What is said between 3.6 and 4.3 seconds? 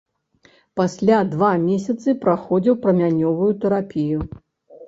тэрапію.